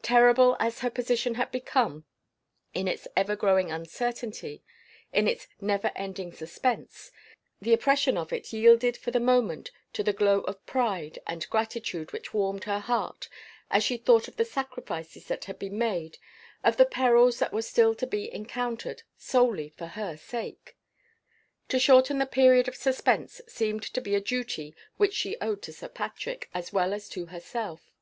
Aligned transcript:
Terrible 0.00 0.56
as 0.58 0.78
her 0.80 0.88
position 0.88 1.34
had 1.34 1.52
become 1.52 2.06
in 2.72 2.88
its 2.88 3.06
ever 3.14 3.36
growing 3.36 3.70
uncertainty, 3.70 4.62
in 5.12 5.28
its 5.28 5.48
never 5.60 5.92
ending 5.94 6.32
suspense, 6.32 7.12
the 7.60 7.74
oppression 7.74 8.16
of 8.16 8.32
it 8.32 8.54
yielded 8.54 8.96
for 8.96 9.10
the 9.10 9.20
moment 9.20 9.70
to 9.92 10.02
the 10.02 10.14
glow 10.14 10.40
of 10.40 10.64
pride 10.64 11.18
and 11.26 11.46
gratitude 11.50 12.10
which 12.14 12.32
warmed 12.32 12.64
her 12.64 12.78
heart, 12.78 13.28
as 13.70 13.84
she 13.84 13.98
thought 13.98 14.28
of 14.28 14.36
the 14.38 14.46
sacrifices 14.46 15.28
that 15.28 15.44
had 15.44 15.58
been 15.58 15.76
made, 15.76 16.16
of 16.64 16.78
the 16.78 16.86
perils 16.86 17.38
that 17.38 17.52
were 17.52 17.60
still 17.60 17.94
to 17.96 18.06
be 18.06 18.32
encountered, 18.32 19.02
solely 19.18 19.68
for 19.76 19.88
her 19.88 20.16
sake. 20.16 20.74
To 21.68 21.78
shorten 21.78 22.16
the 22.16 22.24
period 22.24 22.66
of 22.66 22.76
suspense 22.76 23.42
seemed 23.46 23.82
to 23.82 24.00
be 24.00 24.14
a 24.14 24.20
duty 24.22 24.74
which 24.96 25.12
she 25.12 25.36
owed 25.42 25.60
to 25.64 25.72
Sir 25.74 25.90
Patrick, 25.90 26.48
as 26.54 26.72
well 26.72 26.94
as 26.94 27.10
to 27.10 27.26
herself. 27.26 27.92